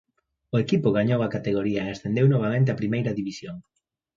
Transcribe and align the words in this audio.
O 0.53 0.55
equipo 0.63 0.95
gañou 0.97 1.19
a 1.23 1.33
categoría 1.35 1.81
e 1.85 1.89
ascendeu 1.93 2.25
novamente 2.29 2.69
a 2.71 2.79
Primeira 2.81 3.11
División. 3.19 3.55